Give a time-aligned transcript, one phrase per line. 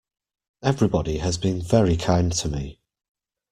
[0.63, 2.79] Everybody has been very kind to me.